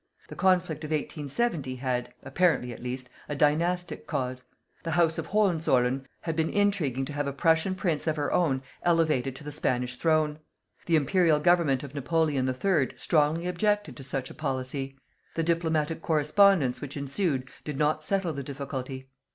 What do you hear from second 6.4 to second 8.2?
intriguing to have a Prussian prince of